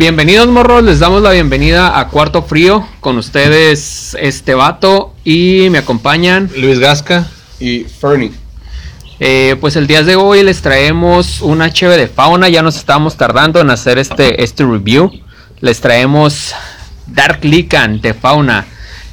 Bienvenidos 0.00 0.48
morros, 0.48 0.82
les 0.82 0.98
damos 0.98 1.20
la 1.20 1.30
bienvenida 1.30 2.00
a 2.00 2.08
Cuarto 2.08 2.40
Frío. 2.42 2.86
Con 3.00 3.18
ustedes 3.18 4.16
este 4.18 4.54
vato 4.54 5.14
y 5.24 5.68
me 5.68 5.76
acompañan 5.76 6.50
Luis 6.56 6.78
Gasca. 6.78 7.28
y 7.58 7.80
Fernie. 7.80 8.32
Eh, 9.18 9.56
pues 9.60 9.76
el 9.76 9.86
día 9.86 10.02
de 10.02 10.16
hoy 10.16 10.42
les 10.42 10.62
traemos 10.62 11.42
una 11.42 11.70
cheve 11.70 11.98
de 11.98 12.08
fauna. 12.08 12.48
Ya 12.48 12.62
nos 12.62 12.76
estábamos 12.76 13.18
tardando 13.18 13.60
en 13.60 13.68
hacer 13.68 13.98
este, 13.98 14.42
este 14.42 14.64
review. 14.64 15.10
Les 15.60 15.82
traemos 15.82 16.54
Dark 17.06 17.44
Lican 17.44 18.00
de 18.00 18.14
fauna, 18.14 18.64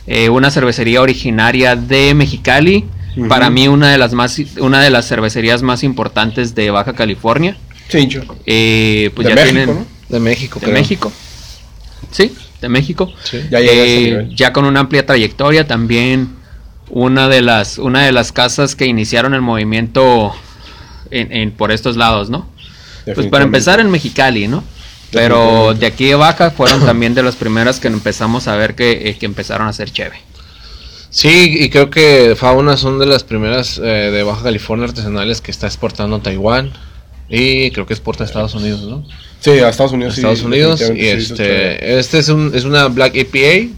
eh, 0.05 0.29
una 0.29 0.51
cervecería 0.51 1.01
originaria 1.01 1.75
de 1.75 2.13
Mexicali. 2.13 2.85
Para 3.27 3.49
mí 3.49 3.67
una 3.67 3.91
de 3.91 3.97
las 3.97 4.13
más 4.13 4.39
una 4.57 4.82
de 4.82 4.89
las 4.89 5.05
cervecerías 5.05 5.63
más 5.63 5.83
importantes 5.83 6.55
de 6.55 6.71
Baja 6.71 6.93
California. 6.93 7.57
Chincho. 7.89 8.24
Eh, 8.46 9.11
pues 9.13 9.27
de 9.27 9.35
ya 9.35 9.35
México, 9.35 9.54
tienen 9.54 9.75
¿no? 9.75 9.96
De 10.10 10.20
México, 10.20 10.60
de 10.60 10.68
México. 10.71 11.11
Sí, 12.11 12.34
de 12.61 12.70
México. 12.70 13.11
Sí. 13.24 13.42
Ya 13.52 13.60
Eh, 13.60 14.30
ya 14.36 14.54
con 14.54 14.66
una 14.66 14.80
amplia 14.82 15.06
trayectoria 15.06 15.68
también 15.68 16.36
una 16.89 17.28
de 17.28 17.42
las 17.42 17.78
una 17.80 18.06
de 18.06 18.11
las 18.14 18.32
casas 18.32 18.75
que 18.75 18.86
iniciaron 18.86 19.33
el 19.33 19.42
movimiento 19.42 20.33
en, 21.11 21.32
en- 21.33 21.52
por 21.52 21.71
estos 21.74 21.97
lados 21.97 22.30
no 22.30 22.47
pues 23.16 23.28
para 23.28 23.43
empezar 23.43 23.80
en 23.82 23.92
Mexicali 23.92 24.47
no 24.47 24.64
pero 25.11 25.74
de 25.74 25.86
aquí 25.86 26.06
de 26.06 26.16
Baja 26.16 26.52
fueron 26.52 26.86
también 26.86 27.14
de 27.14 27.24
las 27.24 27.36
primeras 27.36 27.80
que 27.82 27.88
empezamos 27.89 28.47
a 28.47 28.55
ver 28.55 28.74
que, 28.75 29.10
eh, 29.10 29.18
que 29.18 29.25
empezaron 29.25 29.68
a 29.68 29.71
hacer 29.71 29.92
cheve 29.92 30.21
Sí, 31.10 31.58
y 31.61 31.69
creo 31.69 31.89
que 31.89 32.36
Fauna 32.38 32.75
son 32.78 33.00
de 33.00 33.05
las 33.05 33.23
primeras 33.23 33.78
eh, 33.80 33.81
de 34.11 34.23
Baja 34.23 34.44
California 34.44 34.86
artesanales 34.88 35.39
que 35.42 35.52
está 35.52 35.66
exportando 35.66 36.17
a 36.17 36.22
Taiwán. 36.22 36.71
Y 37.30 37.72
creo 37.72 37.86
que 37.86 37.94
exporta 37.94 38.23
a 38.23 38.28
Estados 38.28 38.53
Unidos, 38.56 38.81
¿no? 38.83 39.06
Sí, 39.39 39.52
a 39.52 39.70
Estados 39.70 39.92
Unidos. 39.92 40.16
sí, 40.16 40.22
Estados 40.22 40.42
Unidos. 40.44 40.81
Y 40.95 41.06
es 41.08 41.31
este, 41.31 42.00
este 42.00 42.20
es, 42.20 42.30
un, 42.30 42.52
es 42.56 42.64
una 42.64 42.88
Black 42.88 43.14
APA. 43.17 43.73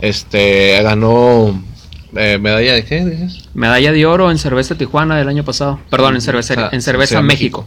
Este 0.00 0.80
ganó 0.82 1.62
eh, 2.16 2.38
medalla 2.38 2.74
de 2.74 2.84
qué 2.84 3.04
dices? 3.04 3.44
medalla 3.54 3.92
de 3.92 4.04
oro 4.06 4.30
en 4.30 4.38
cerveza 4.38 4.74
Tijuana 4.74 5.16
del 5.16 5.28
año 5.28 5.44
pasado 5.44 5.80
perdón 5.90 6.14
en 6.16 6.20
cerveza 6.20 6.54
Ah, 6.58 6.68
en 6.72 6.82
cerveza 6.82 7.22
México. 7.22 7.66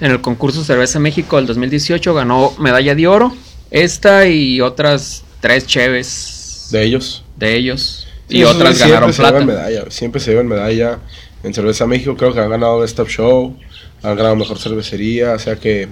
en 0.00 0.10
el 0.12 0.20
concurso 0.20 0.64
Cerveza 0.64 0.98
México 0.98 1.36
del 1.36 1.46
2018 1.46 2.14
ganó 2.14 2.52
medalla 2.58 2.94
de 2.94 3.06
oro 3.06 3.36
esta 3.70 4.26
y 4.26 4.60
otras 4.60 5.22
tres 5.40 5.66
cheves 5.66 6.68
De 6.72 6.82
ellos. 6.82 7.22
de 7.36 7.54
ellos 7.56 8.06
Sí, 8.28 8.38
y 8.38 8.44
otras 8.44 8.78
ganaron 8.78 9.12
siempre 9.12 9.12
se 9.12 9.22
llevan 9.22 9.46
plata. 9.46 9.60
medalla. 9.68 9.90
Siempre 9.90 10.20
se 10.20 10.30
llevan 10.30 10.46
medalla. 10.46 10.98
En 11.42 11.54
Cerveza 11.54 11.86
México 11.86 12.16
creo 12.16 12.32
que 12.34 12.40
han 12.40 12.50
ganado 12.50 12.78
Best 12.80 12.98
of 13.00 13.08
Show. 13.08 13.56
Han 14.02 14.16
ganado 14.16 14.36
Mejor 14.36 14.58
Cervecería. 14.58 15.32
O 15.32 15.38
sea 15.38 15.56
que 15.56 15.88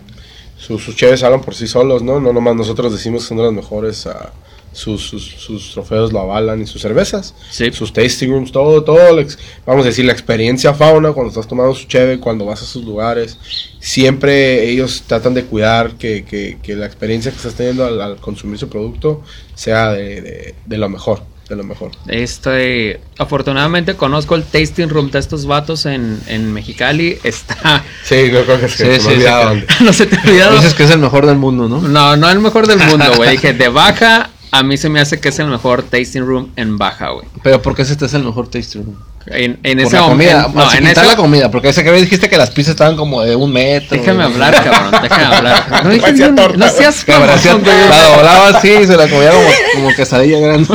sus, 0.57 0.83
sus 0.85 0.97
cheves 0.97 1.23
hablan 1.23 1.41
por 1.41 1.55
sí 1.55 1.67
solos, 1.67 2.03
¿no? 2.03 2.21
No 2.21 2.33
nomás 2.33 2.57
nosotros 2.57 2.93
decimos 2.93 3.23
que 3.23 3.29
son 3.29 3.37
de 3.39 3.45
las 3.45 3.53
mejores. 3.53 4.07
ah, 4.07 4.33
sus, 4.71 5.03
sus, 5.09 5.25
sus 5.25 5.73
trofeos 5.73 6.13
lo 6.13 6.21
avalan 6.21 6.61
y 6.61 6.67
sus 6.67 6.83
cervezas. 6.83 7.35
Sí. 7.51 7.73
Sus 7.73 7.93
tasting 7.93 8.29
rooms, 8.29 8.53
todo, 8.53 8.85
todo. 8.85 9.17
la 9.17 9.23
ex- 9.23 9.39
vamos 9.67 9.85
a 9.85 9.89
decir, 9.89 10.05
la 10.05 10.13
experiencia 10.13 10.75
fauna 10.75 11.13
cuando 11.13 11.31
estás 11.31 11.49
tomando 11.49 11.75
su 11.75 11.87
cheve, 11.89 12.21
cuando 12.21 12.45
vas 12.45 12.63
a 12.63 12.67
sus 12.67 12.85
lugares. 12.85 13.39
Siempre 13.81 14.69
ellos 14.69 15.05
tratan 15.07 15.33
de 15.35 15.45
cuidar 15.45 15.93
que, 15.95 16.25
que, 16.25 16.59
que 16.63 16.77
la 16.77 16.85
experiencia 16.87 17.31
que 17.31 17.39
estás 17.39 17.55
teniendo 17.55 17.87
al, 17.87 18.01
al 18.01 18.17
consumir 18.19 18.59
su 18.59 18.69
producto 18.69 19.23
sea 19.55 19.93
de, 19.93 20.21
de, 20.21 20.55
de 20.67 20.79
lo 20.79 20.89
mejor. 20.91 21.23
De 21.49 21.57
lo 21.57 21.65
mejor. 21.65 21.93
Este, 22.09 23.01
afortunadamente 23.19 23.95
conozco 23.95 24.35
el 24.35 24.45
tasting 24.45 24.89
room 24.89 25.11
de 25.11 25.19
estos 25.19 25.47
vatos 25.47 25.87
en, 25.87 26.21
en 26.27 26.53
Mexicali. 26.53 27.19
Está, 27.25 27.83
Sí, 28.05 28.31
yo 28.31 28.45
creo 28.45 28.61
que 28.61 28.67
es 28.67 28.77
que 28.77 28.85
Sí, 28.85 28.95
se 28.97 29.01
sí, 29.01 29.07
olvidaba 29.09 29.43
sí, 29.43 29.49
dónde. 29.49 29.67
no 29.85 29.93
se 29.95 30.07
te 30.07 30.17
ha 30.17 30.23
olvidado. 30.23 30.57
Dices 30.57 30.75
que 30.75 30.85
es 30.85 30.91
el 30.91 30.99
mejor 30.99 31.25
del 31.27 31.37
mundo, 31.37 31.69
¿no? 31.69 31.81
No, 31.81 32.17
no 32.17 32.31
el 32.31 32.41
mejor 32.41 32.67
del 32.67 32.79
mundo, 32.79 33.07
güey. 33.17 33.31
Dije, 33.31 33.55
de 33.55 33.69
Baja, 33.69 34.31
a 34.51 34.63
mí 34.63 34.77
se 34.77 34.89
me 34.91 35.01
hace 35.01 35.21
que 35.21 35.31
es 35.31 35.39
el 35.39 35.47
mejor 35.47 35.83
tasting 35.85 36.23
room 36.27 36.53
en 36.57 36.77
Baja, 36.77 37.11
güey. 37.11 37.27
Pero 37.43 37.63
¿por 37.63 37.75
qué 37.75 37.83
este 37.83 38.05
es 38.05 38.15
el 38.15 38.25
mejor 38.25 38.49
tasting 38.49 38.85
room? 38.85 38.99
En, 39.31 39.59
en 39.63 39.81
ese 39.81 39.97
la 39.97 40.03
comida, 40.03 40.49
momento. 40.49 40.59
No, 40.59 40.73
en 40.73 40.79
quitar 40.79 41.05
ese 41.05 41.13
la 41.13 41.17
comida, 41.17 41.51
porque 41.51 41.69
ese 41.69 41.85
que 41.85 41.91
me 41.91 42.01
dijiste 42.01 42.29
que 42.29 42.37
las 42.39 42.51
pizzas 42.51 42.73
estaban 42.73 42.97
como 42.97 43.23
de 43.23 43.37
un 43.37 43.53
metro. 43.53 43.97
Déjame 43.99 44.25
hablar, 44.25 44.55
cabrón. 44.55 45.03
Déjame 45.03 45.37
hablar. 45.37 45.67
No, 45.85 45.91
dije 45.91 46.13
torta, 46.13 46.57
no 46.57 46.69
seas 46.69 47.05
güey. 47.07 47.19
la 47.19 48.03
doblaba 48.05 48.49
así 48.49 48.69
y 48.69 48.87
se 48.87 48.97
la 48.97 49.09
comía 49.09 49.31
como, 49.31 49.49
como 49.75 49.95
quesadilla 49.95 50.39
grande. 50.41 50.75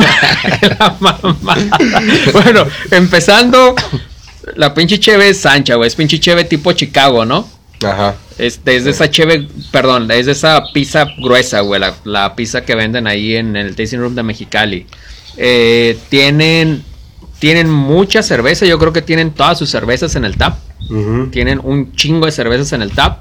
La 0.78 0.96
mamada. 1.00 1.78
bueno, 2.32 2.66
empezando. 2.90 3.74
La 4.56 4.72
pinche 4.74 4.98
cheve 5.00 5.28
es 5.28 5.44
ancha, 5.46 5.74
güey. 5.74 5.88
Es 5.88 5.94
pinche 5.94 6.20
cheve 6.20 6.44
tipo 6.44 6.72
Chicago, 6.72 7.24
¿no? 7.24 7.48
Ajá. 7.82 8.14
Es, 8.38 8.60
es 8.64 8.84
de 8.84 8.90
esa 8.90 9.10
cheve, 9.10 9.48
perdón, 9.70 10.10
es 10.10 10.26
de 10.26 10.32
esa 10.32 10.64
pizza 10.72 11.06
gruesa, 11.18 11.60
güey. 11.60 11.80
La, 11.80 11.94
la 12.04 12.34
pizza 12.34 12.62
que 12.64 12.74
venden 12.74 13.06
ahí 13.06 13.36
en 13.36 13.56
el 13.56 13.74
tasting 13.74 13.98
room 13.98 14.14
de 14.14 14.22
Mexicali. 14.22 14.86
Eh, 15.36 15.98
tienen, 16.08 16.84
tienen 17.44 17.70
mucha 17.70 18.22
cerveza. 18.22 18.64
Yo 18.64 18.78
creo 18.78 18.94
que 18.94 19.02
tienen 19.02 19.30
todas 19.32 19.58
sus 19.58 19.68
cervezas 19.68 20.16
en 20.16 20.24
el 20.24 20.38
tap. 20.38 20.56
Tienen 21.30 21.60
un 21.62 21.92
chingo 21.92 22.24
de 22.24 22.32
cervezas 22.32 22.72
en 22.72 22.80
el 22.80 22.90
tap. 22.92 23.18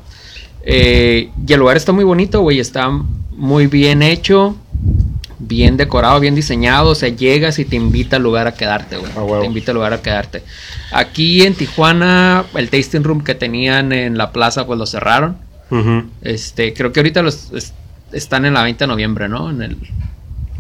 Eh, 0.66 1.30
y 1.46 1.52
el 1.52 1.60
lugar 1.60 1.76
está 1.76 1.92
muy 1.92 2.06
bonito, 2.06 2.40
güey. 2.40 2.60
Está 2.60 2.90
muy 3.32 3.68
bien 3.68 4.02
hecho. 4.02 4.56
Bien 5.40 5.76
decorado, 5.76 6.22
bien 6.22 6.36
diseñado. 6.36 6.92
O 6.92 6.96
sea, 6.96 7.10
llegas 7.10 7.60
y 7.60 7.66
te 7.66 7.76
invita 7.76 8.16
al 8.16 8.24
lugar 8.24 8.48
a 8.48 8.54
quedarte, 8.54 8.96
güey. 8.96 9.12
Ah. 9.14 9.42
Te 9.42 9.46
invita 9.46 9.72
al 9.72 9.76
lugar 9.76 9.92
a 9.92 10.02
quedarte. 10.02 10.42
Aquí 10.94 11.44
en 11.44 11.54
Tijuana, 11.54 12.46
el 12.56 12.70
tasting 12.70 13.04
room 13.04 13.26
que 13.26 13.36
tenían 13.36 13.92
en 13.92 14.18
la 14.18 14.32
plaza, 14.32 14.66
pues 14.66 14.80
lo 14.80 14.86
cerraron. 14.86 15.36
Este, 16.22 16.74
creo 16.74 16.94
que 16.94 17.02
ahorita 17.02 17.22
los 17.24 17.52
es- 17.52 17.74
están 18.14 18.46
en 18.46 18.54
la 18.54 18.64
20 18.64 18.86
de 18.86 18.88
noviembre, 18.88 19.28
¿no? 19.28 19.50
En 19.50 19.62
el 19.64 19.78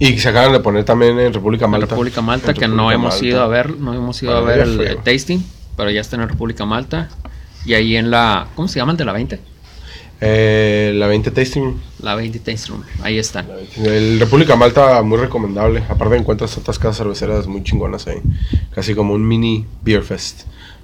Y 0.05 0.17
se 0.19 0.29
acaban 0.29 0.51
de 0.51 0.59
poner 0.59 0.83
también 0.83 1.17
en 1.19 1.33
República 1.33 1.65
en 1.65 1.71
Malta. 1.71 1.87
República 1.87 2.21
Malta, 2.21 2.51
En 2.51 2.57
que 2.57 2.67
no 2.67 2.91
hemos 2.91 3.13
Malta. 3.13 3.25
ido 3.25 3.41
a 3.41 3.47
ver, 3.47 3.77
no 3.77 3.93
hemos 3.93 4.21
ido 4.21 4.35
a 4.35 4.41
ver 4.41 4.59
el, 4.59 4.97
tasting, 5.03 5.39
pero 5.77 5.89
ya 5.91 6.01
está 6.01 6.15
en 6.17 6.27
República 6.27 6.65
Malta. 6.65 7.09
Y 7.65 7.73
ahí 7.73 7.95
en 7.95 8.11
la, 8.11 8.47
¿cómo 8.55 8.67
se 8.67 8.79
llaman 8.79 8.97
de 8.97 9.05
la 9.05 9.13
20? 9.13 9.39
Eh, 10.25 10.93
la 10.95 11.07
20 11.07 11.31
Tasting. 11.31 11.81
La 12.01 12.15
20 12.15 12.39
Tasting 12.39 12.75
Room, 12.75 12.83
ahí 13.01 13.17
están. 13.17 13.45
El 13.77 14.19
República 14.19 14.55
Malta, 14.55 15.01
muy 15.01 15.17
recomendable. 15.17 15.83
Aparte 15.89 16.15
encuentras 16.15 16.57
otras 16.57 16.79
casas 16.79 16.97
cerveceras 16.97 17.47
muy 17.47 17.63
chingonas 17.63 18.07
ahí. 18.07 18.19
Casi 18.73 18.95
como 18.95 19.13
un 19.13 19.27
mini 19.27 19.65
beer 19.83 20.01
fest. 20.03 20.41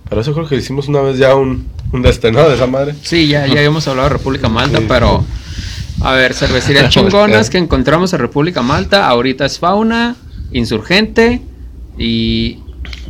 Pero 0.10 0.22
eso 0.22 0.34
creo 0.34 0.48
que 0.48 0.56
hicimos 0.56 0.88
una 0.88 1.02
vez 1.02 1.18
ya 1.18 1.36
un, 1.36 1.68
un 1.94 2.02
de 2.02 2.10
este, 2.10 2.32
¿no? 2.32 2.48
De 2.50 2.56
esa 2.56 2.68
madre. 2.68 2.96
Sí, 3.02 3.28
ya, 3.28 3.46
ya 3.48 3.54
habíamos 3.54 3.88
hablado 3.88 4.10
de 4.10 4.14
República 4.18 4.50
Malta, 4.50 4.80
Sí. 4.80 4.86
pero 4.90 5.24
a 6.02 6.14
ver, 6.14 6.34
cervecerías 6.34 6.90
chingonas 6.94 7.50
que 7.50 7.58
encontramos 7.58 8.14
en 8.14 8.20
República 8.20 8.62
Malta, 8.62 9.08
ahorita 9.08 9.46
es 9.46 9.60
Fauna, 9.60 10.16
Insurgente 10.52 11.42
y 11.98 12.60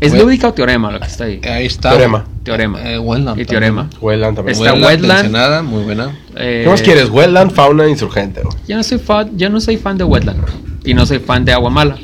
¿es. 0.01 0.13
Lúdica 0.13 0.49
o 0.49 0.53
Teorema 0.53 0.91
lo 0.91 0.99
que 0.99 1.07
está 1.07 1.25
ahí? 1.25 1.39
Ahí 1.43 1.65
está. 1.67 1.91
Teorema. 1.91 2.25
Teorema. 2.43 2.81
Eh, 2.83 2.99
Wetland 2.99 3.39
y 3.39 3.45
Teorema. 3.45 3.89
Wetland 4.01 4.35
también. 4.35 4.57
Está 4.57 4.73
Wetland, 4.73 4.85
Wetland. 4.85 5.19
Ensenada, 5.25 5.61
muy 5.61 5.83
buena. 5.83 6.17
Eh, 6.35 6.61
¿Qué 6.63 6.69
más 6.69 6.81
quieres? 6.81 7.09
Wetland, 7.09 7.51
fauna, 7.51 7.87
insurgente. 7.87 8.41
güey. 8.41 8.55
Yo 8.67 8.75
no 8.77 8.83
soy 8.83 8.97
fan, 8.99 9.37
yo 9.37 9.49
no 9.49 9.61
soy 9.61 9.77
fan 9.77 9.97
de 9.97 10.03
Wetland 10.03 10.43
y 10.83 10.93
no 10.93 11.05
soy 11.05 11.19
fan 11.19 11.45
de 11.45 11.53
Agua 11.53 11.69
Mala, 11.69 11.97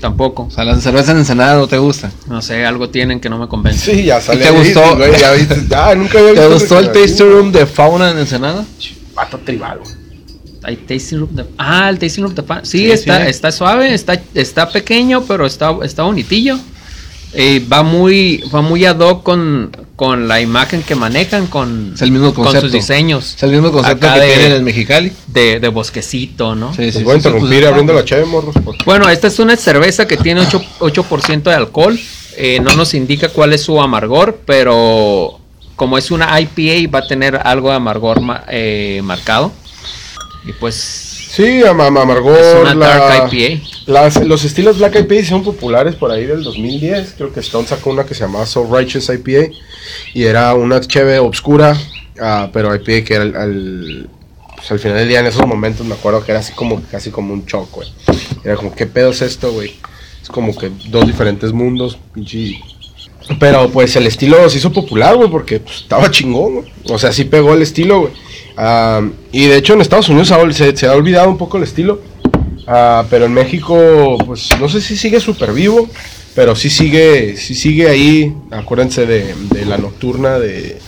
tampoco. 0.00 0.44
O 0.44 0.50
sea, 0.50 0.64
la 0.64 0.76
cerveza 0.80 1.12
en 1.12 1.18
Ensenada 1.18 1.56
no 1.56 1.66
te 1.68 1.78
gusta. 1.78 2.10
No 2.28 2.42
sé, 2.42 2.66
algo 2.66 2.90
tienen 2.90 3.20
que 3.20 3.28
no 3.30 3.38
me 3.38 3.46
convence. 3.48 3.92
Sí, 3.94 4.04
ya 4.04 4.20
sale. 4.20 4.40
te 4.40 4.48
ahí, 4.48 4.56
gustó? 4.56 4.96
güey, 4.96 5.12
ya 5.18 5.32
viste. 5.32 5.54
Ah, 5.74 5.94
nunca 5.94 6.18
había 6.18 6.34
¿Te 6.34 6.40
visto 6.40 6.54
gustó 6.54 6.78
el 6.78 6.92
tasting 6.92 7.30
room 7.30 7.52
de 7.52 7.64
Fauna 7.66 8.10
en 8.10 8.18
Ensenada? 8.18 8.64
Pato 9.14 9.38
tribal, 9.38 9.78
güey. 9.78 10.03
Hay 10.64 10.76
tasting 10.76 11.18
room 11.18 11.34
de, 11.36 11.44
ah, 11.58 11.88
el 11.90 11.98
tasting 11.98 12.22
room 12.22 12.34
de 12.34 12.42
fan. 12.42 12.64
Sí, 12.64 12.78
Sí, 12.78 12.90
está, 12.90 13.22
sí. 13.24 13.30
está 13.30 13.52
suave, 13.52 13.92
está, 13.94 14.20
está 14.34 14.68
pequeño, 14.70 15.22
pero 15.26 15.44
está, 15.46 15.74
está 15.82 16.02
bonitillo. 16.04 16.58
Eh, 17.36 17.60
va 17.70 17.82
muy, 17.82 18.44
va 18.54 18.62
muy 18.62 18.84
ad 18.84 19.00
hoc 19.00 19.24
con, 19.24 19.76
con 19.96 20.28
la 20.28 20.40
imagen 20.40 20.82
que 20.84 20.94
manejan, 20.94 21.48
con, 21.48 21.90
Es 21.94 22.02
el 22.02 22.12
mismo 22.12 22.32
con 22.32 22.44
concepto. 22.44 22.68
sus 22.68 22.72
diseños 22.72 23.34
Es 23.36 23.42
el 23.42 23.50
mismo 23.50 23.72
concepto 23.72 24.06
Acá 24.06 24.14
que 24.20 24.26
de- 24.28 24.34
tienen 24.34 24.52
en 24.58 24.64
Mexicali. 24.64 25.12
de, 25.26 25.58
de 25.58 25.68
bosquecito, 25.68 26.54
¿no? 26.54 26.70
Sí, 26.70 26.76
Pues 26.82 26.94
sí, 26.94 27.02
voy 27.02 27.14
a 27.14 27.16
sí, 27.16 27.22
sí, 27.22 27.28
interrumpir 27.28 27.58
pues, 27.58 27.68
abriendo 27.70 27.92
la 27.92 28.04
chave, 28.04 28.24
morros. 28.24 28.54
por- 28.64 28.76
Bueno, 28.84 29.08
esta 29.08 29.26
es 29.26 29.38
una 29.40 29.56
cerveza 29.56 30.06
que 30.06 30.16
tiene 30.16 30.42
8%, 30.42 30.64
8% 30.78 31.50
de 31.50 31.56
alcohol. 31.56 31.98
Eh, 32.36 32.60
no 32.62 32.74
nos 32.76 32.94
indica 32.94 33.28
cuál 33.30 33.52
es 33.52 33.62
su 33.64 33.80
amargor, 33.82 34.40
pero 34.46 35.40
como 35.74 35.98
es 35.98 36.12
una 36.12 36.40
IPA 36.40 36.88
va 36.88 37.00
a 37.00 37.06
tener 37.08 37.34
algo 37.42 37.70
de 37.70 37.74
amargor 37.74 38.20
ma- 38.20 38.44
eh, 38.48 39.00
marcado. 39.02 39.52
Y 40.46 40.52
pues 40.52 40.74
Sí, 40.74 41.62
am- 41.64 41.80
am- 41.80 41.96
amargor. 41.98 42.38
es 42.38 42.54
una 42.60 42.74
la- 42.74 42.96
dark 42.98 43.32
IPA. 43.32 43.62
Las- 43.86 44.24
los 44.24 44.44
estilos 44.44 44.78
Black 44.78 44.94
IPA 45.00 45.24
son 45.28 45.42
populares 45.42 45.94
por 45.96 46.10
ahí 46.10 46.26
del 46.26 46.42
2010. 46.44 47.14
Creo 47.16 47.32
que 47.32 47.40
Stone 47.40 47.66
sacó 47.66 47.90
una 47.90 48.04
que 48.04 48.14
se 48.14 48.20
llamaba 48.20 48.46
So 48.46 48.64
Righteous 48.70 49.08
IPA. 49.08 49.52
Y 50.14 50.24
era 50.24 50.54
una 50.54 50.80
cheve 50.80 51.18
obscura, 51.18 51.76
ah, 52.20 52.50
pero 52.52 52.74
IPA 52.74 53.04
que 53.04 53.14
era 53.14 53.22
al, 53.24 53.34
al- 53.36 54.08
pues, 54.56 54.70
al 54.70 54.78
final 54.78 54.98
del 54.98 55.08
día, 55.08 55.20
en 55.20 55.26
esos 55.26 55.46
momentos, 55.46 55.84
me 55.86 55.94
acuerdo 55.94 56.24
que 56.24 56.30
era 56.32 56.40
así 56.40 56.52
como 56.52 56.80
casi 56.90 57.10
como 57.10 57.32
un 57.34 57.44
shock, 57.44 57.70
güey. 57.72 57.88
Era 58.44 58.56
como, 58.56 58.72
¿qué 58.74 58.86
pedo 58.86 59.10
es 59.10 59.22
esto, 59.22 59.52
güey? 59.52 59.74
Es 60.22 60.28
como 60.28 60.56
que 60.56 60.70
dos 60.88 61.06
diferentes 61.06 61.52
mundos, 61.52 61.98
pinche 62.14 62.60
Pero 63.40 63.70
pues 63.70 63.96
el 63.96 64.06
estilo 64.06 64.48
se 64.50 64.58
hizo 64.58 64.72
popular, 64.72 65.16
güey, 65.16 65.30
porque 65.30 65.60
pues, 65.60 65.76
estaba 65.78 66.10
chingón, 66.10 66.54
güey. 66.56 66.66
O 66.90 66.98
sea, 66.98 67.12
sí 67.12 67.24
pegó 67.24 67.54
el 67.54 67.62
estilo, 67.62 68.00
güey. 68.02 68.12
Ah, 68.56 69.00
y 69.32 69.46
de 69.46 69.56
hecho 69.56 69.72
en 69.74 69.80
Estados 69.80 70.08
Unidos 70.08 70.32
se, 70.54 70.76
se- 70.76 70.86
ha 70.86 70.92
olvidado 70.92 71.28
un 71.28 71.38
poco 71.38 71.56
el 71.56 71.64
estilo. 71.64 72.00
Ah, 72.66 73.04
pero 73.10 73.24
en 73.26 73.32
México, 73.34 74.16
pues 74.26 74.48
no 74.60 74.68
sé 74.68 74.80
si 74.80 74.96
sigue 74.96 75.20
súper 75.20 75.52
vivo, 75.52 75.88
pero 76.34 76.54
sí 76.54 76.70
sigue, 76.70 77.36
sí 77.36 77.54
sigue 77.54 77.88
ahí. 77.88 78.34
Acuérdense 78.50 79.06
de, 79.06 79.34
de 79.50 79.64
la 79.66 79.76
nocturna 79.78 80.38
de, 80.38 80.78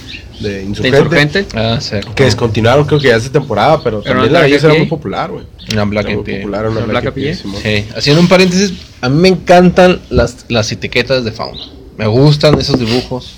de 0.40 0.48
¿De 0.48 0.62
Insurgente. 0.62 0.98
insurgente? 1.40 1.46
Ah. 1.54 1.78
Que 2.14 2.24
descontinuaron 2.24 2.84
creo 2.86 3.00
que 3.00 3.08
ya 3.08 3.16
hace 3.16 3.30
temporada, 3.30 3.80
pero, 3.82 4.02
Pero 4.02 4.14
también 4.28 4.32
la 4.32 4.46
era 4.46 4.74
muy 4.74 4.86
popular, 4.86 5.30
güey. 5.30 5.44
Una 5.72 5.84
Black 5.84 6.06
Era 6.06 6.16
muy 6.16 6.24
IPA. 6.30 6.36
popular, 6.38 6.66
una 6.68 6.78
¿Una 6.78 6.86
Black 6.86 7.14
Black. 7.14 7.34
Sí, 7.62 7.84
haciendo 7.96 8.20
un 8.20 8.28
paréntesis, 8.28 8.72
a 9.00 9.08
mí 9.08 9.20
me 9.20 9.28
encantan 9.28 10.00
las, 10.10 10.44
las 10.48 10.70
etiquetas 10.70 11.24
de 11.24 11.32
fauna. 11.32 11.60
Me 11.96 12.06
gustan 12.06 12.58
esos 12.60 12.78
dibujos. 12.78 13.34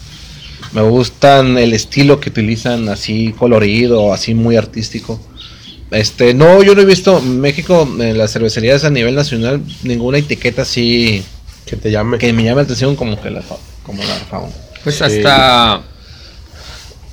Me 0.72 0.82
gustan 0.82 1.56
el 1.58 1.72
estilo 1.72 2.20
que 2.20 2.30
utilizan 2.30 2.88
así 2.88 3.34
colorido, 3.38 4.12
así 4.12 4.34
muy 4.34 4.56
artístico. 4.56 5.18
Este, 5.90 6.34
no, 6.34 6.62
yo 6.62 6.74
no 6.74 6.82
he 6.82 6.84
visto 6.84 7.18
en 7.18 7.40
México 7.40 7.88
en 7.98 8.18
las 8.18 8.32
cervecerías 8.32 8.84
a 8.84 8.90
nivel 8.90 9.14
nacional 9.14 9.62
ninguna 9.82 10.18
etiqueta 10.18 10.60
así 10.62 11.24
Que 11.64 11.76
te 11.76 11.90
llame. 11.90 12.18
que 12.18 12.30
me 12.34 12.42
llame 12.44 12.56
la 12.56 12.62
atención 12.64 12.94
como 12.96 13.18
que 13.18 13.30
la 13.30 13.40
fa- 13.40 13.56
como 13.84 14.02
la 14.02 14.14
fauna. 14.30 14.52
Pues 14.84 14.96
Sí. 14.96 15.04
hasta. 15.04 15.82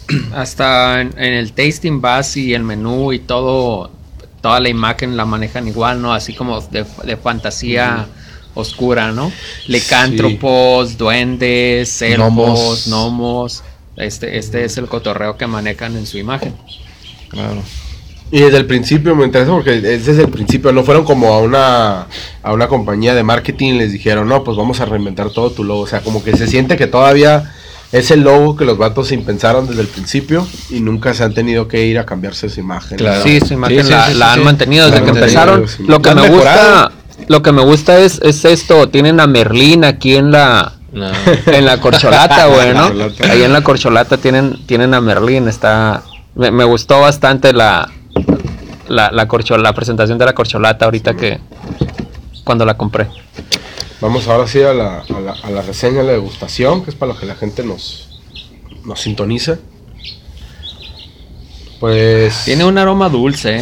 Hasta 0.36 1.02
en, 1.02 1.18
en 1.18 1.34
el 1.34 1.54
tasting 1.54 2.00
bus 2.02 2.38
y 2.38 2.54
el 2.54 2.64
menú 2.64 3.12
y 3.14 3.20
todo. 3.20 3.90
Toda 4.42 4.60
la 4.60 4.70
imagen 4.70 5.18
la 5.18 5.26
manejan 5.26 5.68
igual, 5.68 6.00
¿no? 6.02 6.14
Así 6.14 6.34
como 6.34 6.62
de, 6.62 6.86
de 7.06 7.18
fantasía 7.18 8.06
oscura, 8.56 9.12
¿no? 9.12 9.32
Licántropos, 9.68 10.98
duendes, 10.98 12.02
elfos, 12.02 12.18
Gnomos. 12.18 12.88
gnomos. 12.88 13.64
Este, 13.98 14.38
este 14.38 14.66
es 14.66 14.78
el 14.78 14.88
cotorreo 14.88 15.38
que 15.38 15.48
manejan 15.48 15.96
en 15.96 16.06
su 16.06 16.18
imagen. 16.18 16.54
Claro. 17.30 17.62
Y 18.32 18.40
desde 18.42 18.58
el 18.58 18.66
principio 18.66 19.16
me 19.16 19.24
interesa 19.24 19.52
porque 19.52 19.76
es 19.76 20.06
desde 20.06 20.24
el 20.24 20.30
principio, 20.30 20.72
no 20.74 20.84
fueron 20.84 21.06
como 21.06 21.34
a 21.34 21.40
una, 21.40 22.08
a 22.42 22.54
una 22.54 22.68
compañía 22.68 23.14
de 23.14 23.24
marketing 23.24 23.76
y 23.76 23.78
les 23.78 23.92
dijeron, 23.92 24.28
no, 24.28 24.44
pues 24.44 24.58
vamos 24.58 24.80
a 24.82 24.86
reinventar 24.86 25.30
todo 25.30 25.52
tu 25.52 25.64
logo. 25.64 25.82
O 25.82 25.88
sea, 25.88 26.02
como 26.02 26.24
que 26.24 26.36
se 26.36 26.48
siente 26.48 26.76
que 26.76 26.88
todavía 26.88 27.54
es 27.92 28.12
el 28.12 28.22
logo 28.22 28.58
que 28.58 28.66
los 28.66 28.78
vatos 28.78 29.08
se 29.08 29.18
pensaron 29.20 29.68
desde 29.68 29.82
el 29.82 29.88
principio 29.88 30.46
y 30.70 30.80
nunca 30.80 31.14
se 31.14 31.24
han 31.24 31.34
tenido 31.34 31.68
que 31.68 31.86
ir 31.86 32.00
a 32.00 32.06
cambiarse 32.06 32.50
su 32.50 32.60
imagen. 32.60 32.98
Claro. 32.98 33.22
Sí, 33.24 33.40
su 33.40 33.54
imagen 33.54 33.86
Sí, 33.86 33.92
la, 33.92 34.08
sí, 34.08 34.14
la 34.16 34.26
sí, 34.26 34.32
han 34.34 34.40
sí. 34.40 34.44
mantenido 34.46 34.90
desde 34.90 35.04
que 35.04 35.10
empezaron. 35.12 35.66
Lo 35.88 36.02
que 36.02 36.16
me 36.16 36.30
gusta. 36.30 36.92
Lo 37.28 37.42
que 37.42 37.52
me 37.52 37.64
gusta 37.64 38.00
es, 38.00 38.20
es 38.24 38.46
esto. 38.46 38.90
Tienen 38.90 39.20
a 39.20 39.28
Merlín 39.28 39.84
aquí 39.84 40.16
en 40.16 40.32
la, 40.32 40.74
No. 40.92 41.12
en 41.48 41.66
la 41.66 41.80
corcholata, 41.82 42.46
güey, 42.54 42.74
¿no? 42.74 42.92
Ahí 43.30 43.44
en 43.44 43.54
la 43.54 43.62
corcholata 43.64 44.18
tienen, 44.18 44.66
tienen 44.66 44.94
a 44.94 45.02
Merlín. 45.02 45.48
Está, 45.48 46.04
me, 46.36 46.52
me 46.52 46.64
gustó 46.64 47.00
bastante 47.02 47.54
la, 47.54 47.90
la, 48.88 49.12
la, 49.12 49.28
corcho- 49.28 49.58
la 49.58 49.74
presentación 49.74 50.18
de 50.18 50.26
la 50.26 50.34
corcholata 50.34 50.86
ahorita 50.86 51.16
que 51.16 51.40
cuando 52.44 52.66
la 52.66 52.76
compré. 52.78 53.08
Vamos 54.02 54.28
ahora 54.28 54.46
sí 54.48 54.62
a 54.62 54.74
la, 54.74 55.00
a 55.02 55.20
la, 55.20 55.32
a 55.32 55.50
la 55.50 55.62
reseña, 55.62 56.02
a 56.02 56.04
la 56.04 56.12
degustación, 56.12 56.84
que 56.84 56.90
es 56.92 56.96
para 56.96 57.14
lo 57.14 57.20
que 57.20 57.26
la 57.26 57.36
gente 57.36 57.64
nos, 57.64 58.20
nos 58.84 59.00
sintoniza. 59.00 59.58
Pues... 61.80 62.44
Tiene 62.46 62.66
un 62.66 62.78
aroma 62.78 63.10
dulce, 63.10 63.58
¿eh? 63.58 63.62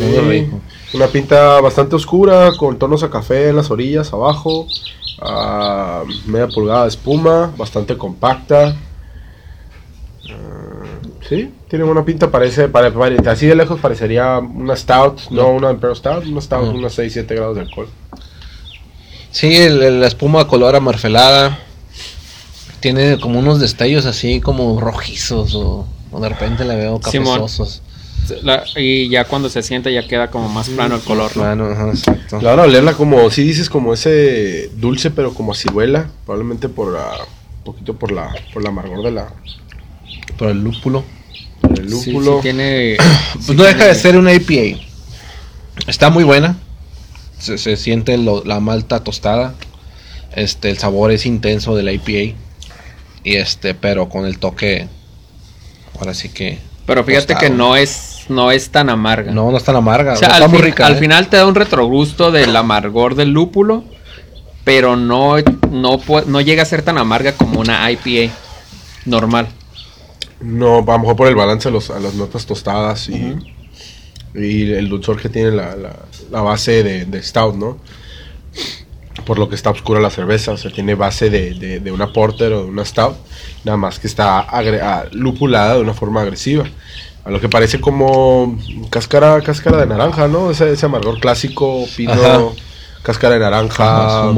Muy 0.00 0.12
Sí, 0.14 0.20
rico. 0.20 0.60
Una 0.96 1.08
pinta 1.08 1.60
bastante 1.60 1.94
oscura, 1.94 2.52
con 2.58 2.78
tonos 2.78 3.02
a 3.02 3.10
café 3.10 3.50
en 3.50 3.56
las 3.56 3.70
orillas, 3.70 4.12
abajo. 4.14 4.66
media 6.26 6.48
pulgada 6.48 6.82
de 6.84 6.88
espuma, 6.88 7.52
bastante 7.56 7.96
compacta. 7.98 8.74
Ah, 10.30 10.84
sí, 11.28 11.52
tiene 11.68 11.84
una 11.84 12.04
pinta, 12.04 12.30
parece, 12.30 12.68
pare- 12.68 12.92
pare- 12.92 13.16
así 13.28 13.46
de 13.46 13.54
lejos 13.54 13.78
parecería 13.80 14.38
una 14.38 14.74
stout, 14.76 15.20
no 15.30 15.48
una 15.48 15.70
Imperial 15.70 15.96
Stout, 15.96 16.26
una 16.26 16.40
stout, 16.40 16.64
No. 16.64 16.70
unos 16.72 16.94
6-7 16.98 17.34
grados 17.34 17.56
de 17.56 17.62
alcohol. 17.62 17.88
Sí, 19.30 19.54
el- 19.54 19.82
el- 19.82 20.00
la 20.00 20.06
espuma 20.06 20.46
color 20.48 20.76
amarfelada. 20.76 21.58
Tiene 22.80 23.18
como 23.20 23.38
unos 23.38 23.58
destellos 23.60 24.06
así 24.06 24.40
como 24.40 24.80
rojizos 24.80 25.54
o, 25.54 25.86
o 26.12 26.20
de 26.20 26.28
repente 26.28 26.64
le 26.64 26.76
veo 26.76 27.00
Simón. 27.10 27.40
cafezosos. 27.40 27.82
La- 28.42 28.64
y 28.76 29.08
ya 29.08 29.24
cuando 29.24 29.48
se 29.48 29.62
siente 29.62 29.92
ya 29.92 30.06
queda 30.06 30.30
como 30.30 30.48
más 30.48 30.68
plano 30.68 30.96
el 30.96 31.00
color, 31.02 31.36
¿no? 31.36 31.42
Bueno, 31.44 31.66
ajá, 31.70 31.88
exacto. 31.90 32.36
A 32.48 32.54
olerla 32.62 32.94
como, 32.94 33.30
si 33.30 33.42
dices 33.44 33.68
como 33.70 33.94
ese 33.94 34.70
dulce, 34.76 35.10
pero 35.10 35.34
como 35.34 35.52
a 35.52 35.54
ciruela, 35.54 36.08
probablemente 36.24 36.68
por 36.68 36.88
un 36.94 37.64
poquito 37.64 37.96
por 37.96 38.12
la, 38.12 38.34
por 38.52 38.62
la 38.62 38.68
amargor 38.70 39.02
de 39.04 39.10
la, 39.12 39.28
Por 40.38 40.48
el 40.48 40.62
lúpulo. 40.62 41.04
del 41.70 41.88
Sí, 41.90 42.10
lúpulo. 42.12 42.36
sí 42.36 42.42
tiene... 42.42 42.96
Pues 43.34 43.56
no 43.56 43.64
deja 43.64 43.84
de 43.86 43.94
ser 43.94 44.16
una 44.16 44.32
IPA. 44.32 44.80
Está 45.86 46.10
muy 46.10 46.24
buena. 46.24 46.56
Se, 47.38 47.58
se 47.58 47.76
siente 47.76 48.16
lo- 48.18 48.44
la 48.44 48.60
malta 48.60 49.04
tostada. 49.04 49.54
Este, 50.34 50.70
el 50.70 50.78
sabor 50.78 51.10
es 51.12 51.26
intenso 51.26 51.76
de 51.76 51.82
la 51.82 51.92
IPA. 51.92 52.36
Y 53.24 53.36
este, 53.36 53.74
pero 53.74 54.08
con 54.08 54.24
el 54.26 54.38
toque. 54.38 54.86
Ahora 55.98 56.14
sí 56.14 56.28
que. 56.28 56.58
Pero 56.86 57.02
fíjate 57.04 57.34
tostado. 57.34 57.40
que 57.40 57.50
no 57.50 57.74
es, 57.76 58.15
no 58.28 58.50
es 58.50 58.70
tan 58.70 58.90
amarga. 58.90 59.32
No, 59.32 59.50
no 59.50 59.56
es 59.56 59.64
tan 59.64 59.76
amarga. 59.76 60.14
O 60.14 60.16
sea, 60.16 60.28
está 60.28 60.44
al, 60.44 60.50
muy 60.50 60.58
fin- 60.58 60.66
rica. 60.66 60.86
al 60.86 60.94
¿eh? 60.94 60.98
final 60.98 61.28
te 61.28 61.36
da 61.36 61.46
un 61.46 61.54
retrogusto 61.54 62.30
del 62.30 62.54
amargor 62.56 63.14
del 63.14 63.30
lúpulo, 63.30 63.84
pero 64.64 64.96
no, 64.96 65.36
no, 65.70 66.00
no 66.26 66.40
llega 66.40 66.62
a 66.62 66.66
ser 66.66 66.82
tan 66.82 66.98
amarga 66.98 67.32
como 67.32 67.60
una 67.60 67.90
IPA 67.90 68.32
normal. 69.04 69.48
No, 70.40 70.78
a 70.78 70.92
lo 70.92 70.98
mejor 70.98 71.16
por 71.16 71.28
el 71.28 71.34
balance 71.34 71.68
a, 71.68 71.70
los, 71.72 71.90
a 71.90 71.98
las 72.00 72.14
notas 72.14 72.44
tostadas 72.46 73.08
y, 73.08 73.36
y 74.34 74.72
el 74.72 74.88
dulzor 74.88 75.20
que 75.20 75.28
tiene 75.28 75.50
la, 75.52 75.74
la- 75.76 75.96
la 76.30 76.40
base 76.42 76.82
de, 76.82 77.04
de 77.06 77.22
stout, 77.22 77.54
¿no? 77.54 77.78
Por 79.24 79.38
lo 79.38 79.48
que 79.48 79.54
está 79.54 79.70
oscura 79.70 79.98
la 80.00 80.10
cerveza, 80.10 80.52
o 80.52 80.56
sea, 80.56 80.70
tiene 80.70 80.94
base 80.94 81.30
de, 81.30 81.54
de- 81.54 81.80
de 81.80 81.92
una 81.92 82.12
porter 82.12 82.52
o 82.52 82.64
de 82.64 82.68
una 82.68 82.84
stout, 82.84 83.16
nada 83.64 83.78
más 83.78 83.98
que 83.98 84.06
está 84.08 84.46
agre- 84.46 85.08
lupulada 85.12 85.74
de 85.76 85.80
una 85.80 85.94
forma 85.94 86.20
agresiva. 86.22 86.64
A 87.26 87.30
lo 87.30 87.40
que 87.40 87.48
parece 87.48 87.80
como 87.80 88.56
cáscara, 88.88 89.40
cáscara 89.42 89.78
de 89.78 89.86
naranja, 89.86 90.28
¿no? 90.28 90.50
Ese, 90.52 90.70
ese 90.72 90.86
amargor 90.86 91.18
clásico, 91.18 91.84
pino, 91.96 92.12
Ajá. 92.12 92.40
cáscara 93.02 93.34
de 93.34 93.40
naranja. 93.40 94.30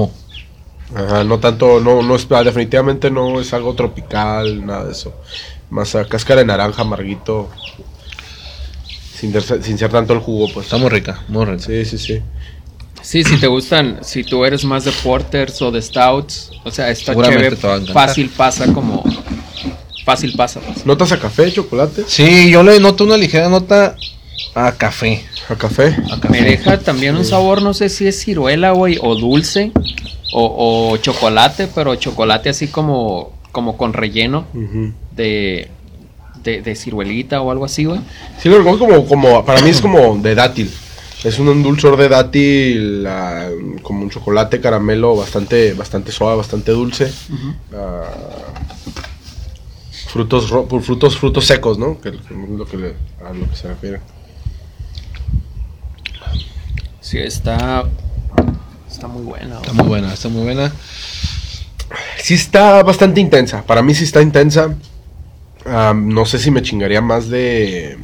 Ajá, 0.96 1.22
no 1.22 1.38
tanto, 1.38 1.80
no, 1.80 2.02
no 2.02 2.16
es, 2.16 2.26
ah, 2.30 2.42
definitivamente 2.42 3.10
no 3.10 3.40
es 3.42 3.52
algo 3.52 3.74
tropical, 3.74 4.64
nada 4.64 4.86
de 4.86 4.92
eso. 4.92 5.12
Más 5.68 5.94
a 5.94 6.06
cáscara 6.06 6.40
de 6.40 6.46
naranja, 6.46 6.80
amarguito. 6.80 7.50
Sin, 9.14 9.38
ser- 9.38 9.62
sin 9.62 9.76
ser 9.76 9.90
tanto 9.90 10.14
el 10.14 10.20
jugo, 10.20 10.46
pues. 10.54 10.64
Está 10.66 10.78
muy 10.78 10.88
rica, 10.88 11.20
muy 11.28 11.44
rica. 11.44 11.58
Sí, 11.62 11.84
sí, 11.84 11.98
sí. 11.98 12.22
Sí, 13.02 13.22
si 13.22 13.36
te 13.36 13.46
gustan, 13.48 13.98
si 14.02 14.24
tú 14.24 14.44
eres 14.46 14.64
más 14.64 14.84
de 14.84 14.92
porters 14.92 15.60
o 15.62 15.70
de 15.70 15.82
stouts, 15.82 16.50
o 16.64 16.70
sea, 16.70 16.92
Seguramente 16.94 17.36
chévere 17.38 17.56
te 17.56 17.66
va 17.66 17.74
a 17.74 17.76
encantar. 17.76 18.08
fácil 18.08 18.30
pasa 18.30 18.72
como... 18.72 19.04
Fácil 20.08 20.32
pasa. 20.34 20.60
pues. 20.60 20.86
¿Notas 20.86 21.12
a 21.12 21.18
café, 21.18 21.52
chocolate? 21.52 22.02
Sí, 22.06 22.50
yo 22.50 22.62
le 22.62 22.80
noto 22.80 23.04
una 23.04 23.18
ligera 23.18 23.50
nota 23.50 23.94
a 24.54 24.72
café. 24.72 25.22
¿A 25.50 25.54
café? 25.54 25.94
A 26.10 26.18
café. 26.18 26.30
Me 26.30 26.40
deja 26.40 26.78
también 26.78 27.14
un 27.14 27.26
sabor, 27.26 27.60
no 27.60 27.74
sé 27.74 27.90
si 27.90 28.06
es 28.06 28.18
ciruela, 28.18 28.70
güey, 28.70 28.98
o 29.02 29.14
dulce, 29.16 29.70
o, 30.32 30.90
o 30.92 30.96
chocolate, 30.96 31.68
pero 31.74 31.94
chocolate 31.96 32.48
así 32.48 32.68
como, 32.68 33.32
como 33.52 33.76
con 33.76 33.92
relleno 33.92 34.46
de, 35.14 35.68
de, 36.42 36.62
de 36.62 36.74
ciruelita 36.74 37.42
o 37.42 37.50
algo 37.50 37.66
así, 37.66 37.84
güey. 37.84 38.00
Sí, 38.42 38.48
lo 38.48 38.56
recuerdo 38.56 38.78
como, 38.78 39.06
como, 39.06 39.44
para 39.44 39.60
mí 39.60 39.68
es 39.68 39.82
como 39.82 40.16
de 40.16 40.34
dátil. 40.34 40.70
Es 41.22 41.38
un 41.38 41.62
dulzor 41.62 41.98
de 41.98 42.08
dátil, 42.08 43.06
ah, 43.06 43.50
como 43.82 44.04
un 44.04 44.08
chocolate 44.08 44.58
caramelo 44.58 45.16
bastante, 45.16 45.74
bastante 45.74 46.12
suave, 46.12 46.38
bastante 46.38 46.72
dulce. 46.72 47.12
Ah, 47.74 48.04
frutos, 50.12 50.48
frutos, 50.82 51.16
frutos 51.18 51.46
secos, 51.46 51.78
¿no? 51.78 52.00
Que 52.00 52.08
es 52.10 52.14
lo 52.30 52.66
que 52.66 52.76
le- 52.76 52.94
a 53.24 53.32
lo 53.32 53.48
que 53.48 53.56
se 53.56 53.68
refiere. 53.68 54.00
Sí, 57.00 57.18
está, 57.18 57.84
está 58.90 59.06
muy 59.08 59.22
buena. 59.22 59.56
Está 59.60 59.72
muy 59.72 59.86
buena, 59.86 60.12
está 60.14 60.28
muy 60.28 60.42
buena. 60.42 60.72
Sí 62.18 62.34
está 62.34 62.82
bastante 62.82 63.20
intensa. 63.20 63.62
Para 63.64 63.82
mí 63.82 63.94
sí 63.94 64.04
está 64.04 64.20
intensa. 64.20 64.74
Am, 65.64 66.08
no 66.12 66.24
sé 66.26 66.38
si 66.38 66.50
me 66.50 66.62
chingaría 66.62 67.00
más 67.00 67.28
de 67.28 67.96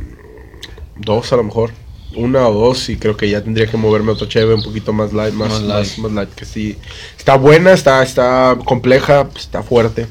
dos 0.96 1.32
a 1.32 1.36
lo 1.36 1.44
mejor. 1.44 1.70
Una 2.16 2.46
o 2.48 2.54
dos 2.54 2.88
y 2.90 2.96
creo 2.96 3.16
que 3.16 3.28
ya 3.28 3.42
tendría 3.42 3.66
que 3.66 3.76
moverme 3.76 4.10
a 4.10 4.14
otro 4.14 4.26
cheve 4.28 4.54
un 4.54 4.62
poquito 4.62 4.92
más 4.92 5.12
light, 5.12 5.34
más, 5.34 5.48
Más 5.50 5.62
más, 5.62 5.68
light. 5.68 5.98
más 5.98 6.12
light, 6.12 6.30
que 6.34 6.44
sí. 6.44 6.78
Está 7.18 7.36
buena, 7.36 7.72
está, 7.72 8.02
está 8.02 8.56
compleja, 8.64 9.28
está 9.36 9.62
fuerte. 9.64 10.06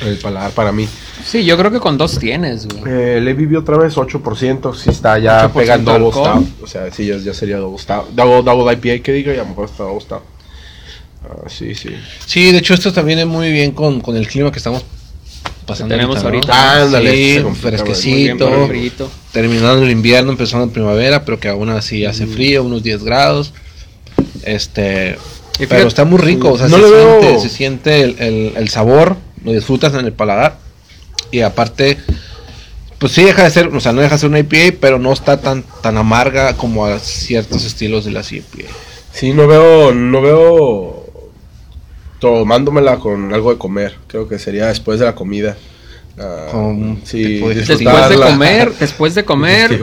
El 0.00 0.18
paladar 0.18 0.50
para 0.52 0.72
mí. 0.72 0.86
Sí, 1.24 1.44
yo 1.44 1.56
creo 1.56 1.70
que 1.70 1.80
con 1.80 1.96
dos 1.96 2.18
tienes, 2.18 2.66
güey. 2.68 2.82
Eh, 2.86 3.20
le 3.20 3.32
viví 3.34 3.56
otra 3.56 3.78
vez 3.78 3.96
8%, 3.96 4.74
sí 4.74 4.90
está 4.90 5.18
ya 5.18 5.48
8% 5.48 5.52
pegando 5.52 5.92
double 5.98 6.10
stout. 6.12 6.62
O 6.62 6.66
sea, 6.66 6.92
sí, 6.92 7.06
ya, 7.06 7.16
ya 7.16 7.32
sería 7.32 7.56
double 7.58 7.78
stout. 7.78 8.10
Double, 8.10 8.42
double 8.42 8.72
IPA 8.74 9.02
que 9.02 9.12
diga 9.12 9.32
y 9.32 9.36
a 9.36 9.42
lo 9.42 9.48
mejor 9.48 9.64
está 9.66 9.84
double 9.84 10.00
stout. 10.00 10.22
Ah, 11.24 11.48
sí, 11.48 11.74
sí. 11.74 11.90
Sí, 12.26 12.52
de 12.52 12.58
hecho 12.58 12.74
esto 12.74 12.92
también 12.92 13.18
es 13.20 13.26
muy 13.26 13.50
bien 13.50 13.72
con, 13.72 14.00
con 14.00 14.16
el 14.16 14.28
clima 14.28 14.52
que 14.52 14.58
estamos 14.58 14.84
pasando 15.66 15.94
tenemos 15.94 16.16
¿no? 16.16 16.22
ahorita. 16.22 16.52
Ah, 16.52 16.82
ándale, 16.82 17.10
Sí, 17.12 17.16
bien 17.40 17.56
fresquecito, 17.56 18.66
frito. 18.68 19.10
terminando 19.32 19.82
el 19.82 19.90
invierno, 19.90 20.30
empezando 20.30 20.66
la 20.66 20.72
primavera, 20.72 21.24
pero 21.24 21.40
que 21.40 21.48
aún 21.48 21.70
así 21.70 22.04
hace 22.04 22.26
frío, 22.26 22.62
unos 22.64 22.82
10 22.82 23.02
grados. 23.02 23.52
Este, 24.44 25.16
fíjate- 25.58 25.66
pero 25.68 25.88
está 25.88 26.04
muy 26.04 26.18
rico, 26.18 26.52
o 26.52 26.58
sea, 26.58 26.68
No 26.68 26.76
se, 26.76 26.82
veo- 26.82 27.20
siente, 27.20 27.40
se 27.40 27.48
siente 27.48 28.00
el, 28.02 28.16
el- 28.20 28.52
el 28.56 28.68
sabor, 28.68 29.16
lo 29.46 29.52
disfrutas 29.52 29.94
en 29.94 30.04
el 30.04 30.12
paladar. 30.12 30.58
Y 31.30 31.40
aparte, 31.40 31.98
pues 32.98 33.12
sí 33.12 33.24
deja 33.24 33.44
de 33.44 33.50
ser, 33.50 33.68
o 33.68 33.80
sea, 33.80 33.92
no 33.92 34.00
deja 34.00 34.16
de 34.16 34.18
ser 34.18 34.28
una 34.28 34.40
IPA, 34.40 34.76
pero 34.80 34.98
no 34.98 35.12
está 35.12 35.40
tan, 35.40 35.64
tan 35.82 35.96
amarga 35.96 36.56
como 36.56 36.84
a 36.84 36.98
ciertos 36.98 37.64
estilos 37.64 38.04
de 38.04 38.10
las 38.10 38.32
IPA. 38.32 38.64
Sí, 39.12 39.32
no 39.32 39.46
veo, 39.46 39.94
no 39.94 40.20
veo 40.20 41.06
tomándomela 42.18 42.98
con 42.98 43.32
algo 43.32 43.52
de 43.52 43.58
comer. 43.58 43.96
Creo 44.08 44.28
que 44.28 44.38
sería 44.38 44.66
después 44.66 44.98
de 44.98 45.06
la 45.06 45.14
comida. 45.14 45.56
Ah, 46.18 46.48
Con 46.50 47.00
sí, 47.04 47.38
Después 47.38 48.08
de 48.08 48.16
comer, 48.16 48.72
después 48.80 49.14
de 49.14 49.24
comer, 49.24 49.80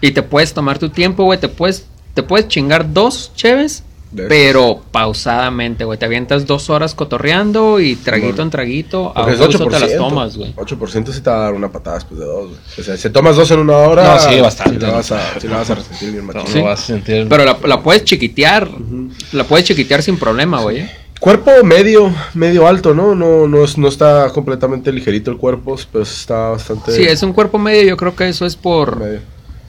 y 0.00 0.12
te 0.12 0.22
puedes 0.22 0.52
tomar 0.52 0.78
tu 0.78 0.90
tiempo, 0.90 1.24
güey, 1.24 1.40
te 1.40 1.48
puedes, 1.48 1.86
te 2.14 2.22
puedes 2.22 2.48
chingar 2.48 2.92
dos 2.92 3.32
cheves, 3.34 3.82
de- 4.12 4.24
pero 4.24 4.80
pausadamente, 4.90 5.84
güey, 5.84 5.98
te 5.98 6.04
avientas 6.04 6.46
dos 6.46 6.68
horas 6.70 6.94
cotorreando 6.94 7.78
y 7.80 7.94
traguito 7.96 8.28
Bueno. 8.28 8.42
en 8.44 8.50
traguito, 8.50 9.12
a 9.16 9.30
es 9.30 9.38
gusto 9.38 9.58
8%. 9.58 9.70
te 9.70 9.80
las 9.80 9.96
tomas, 9.96 10.36
güey. 10.36 10.52
8% 10.56 11.12
sí 11.12 11.20
te 11.20 11.30
va 11.30 11.36
a 11.36 11.40
dar 11.40 11.54
una 11.54 11.70
patada 11.70 11.96
después 11.96 12.18
de 12.20 12.26
dos, 12.26 12.48
güey. 12.48 12.60
O 12.78 12.82
sea, 12.82 12.96
si 12.96 13.10
tomas 13.10 13.36
dos 13.36 13.50
en 13.50 13.60
una 13.60 13.76
hora. 13.76 14.14
No, 14.14 14.18
sí, 14.20 14.40
bastante. 14.40 14.74
Sí 14.80 14.86
la 14.86 14.90
vas 14.92 15.12
a, 15.12 15.40
sí 15.40 15.48
la 15.48 15.56
vas 15.58 15.70
a 15.70 15.74
resentir 15.76 16.10
bien 16.12 16.26
No, 16.26 16.32
machín. 16.32 16.52
Sí. 16.52 16.58
no 16.58 16.64
vas 16.64 16.80
a 16.80 16.86
sentir. 16.86 17.26
Pero 17.28 17.44
la, 17.44 17.56
la 17.64 17.82
puedes 17.82 18.04
chiquitear, 18.04 18.68
la 19.32 19.44
puedes 19.44 19.66
chiquitear 19.66 20.02
sin 20.02 20.16
problema, 20.18 20.60
güey. 20.60 20.88
Cuerpo 21.20 21.50
medio, 21.64 22.10
medio 22.32 22.66
alto, 22.66 22.94
¿no? 22.94 23.14
No, 23.14 23.46
no, 23.46 23.62
es- 23.64 23.76
no 23.76 23.88
está 23.88 24.30
completamente 24.32 24.90
ligerito 24.90 25.30
el 25.30 25.36
cuerpo, 25.36 25.76
pero 25.92 26.02
está 26.02 26.48
bastante. 26.48 26.92
Sí, 26.92 27.02
es 27.02 27.22
un 27.22 27.32
cuerpo 27.34 27.58
medio, 27.58 27.82
yo 27.82 27.96
creo 27.98 28.16
que 28.16 28.26
eso 28.28 28.46
es 28.46 28.56
por, 28.56 28.98
medio. 28.98 29.20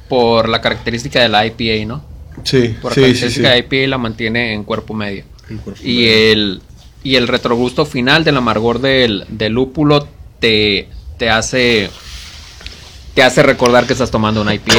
por 0.08 0.48
la 0.48 0.62
característica 0.62 1.22
de 1.22 1.28
la 1.28 1.46
IPA, 1.46 1.86
¿no? 1.86 2.11
Sí, 2.44 2.76
Por 2.82 2.98
la 2.98 3.08
sí, 3.14 3.30
sí, 3.30 3.42
de 3.42 3.58
IPA 3.60 3.88
la 3.90 3.98
mantiene 3.98 4.54
en 4.54 4.64
cuerpo 4.64 4.94
medio. 4.94 5.24
El 5.50 5.58
cuerpo 5.58 5.82
Y 5.84 5.98
medio. 5.98 6.32
el, 6.32 6.62
y 7.04 7.16
el 7.16 7.28
retrogusto 7.28 7.86
final 7.86 8.24
del 8.24 8.38
amargor 8.38 8.80
del, 8.80 9.26
del 9.30 9.54
lúpulo 9.54 10.08
te, 10.40 10.88
te 11.18 11.30
hace 11.30 11.90
te 13.14 13.24
hace 13.24 13.44
recordar 13.44 13.86
que 13.86 13.94
estás 13.94 14.12
tomando 14.12 14.42
una 14.42 14.54
IPA. 14.54 14.74